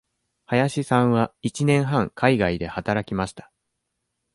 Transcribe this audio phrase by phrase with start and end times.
[0.47, 3.51] 林さんは一年半海外で働きました。